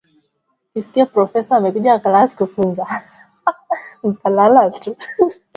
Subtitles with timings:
[0.75, 2.27] Umoja wa Mataifa ulionya dhidi ya
[4.71, 4.95] chokochoko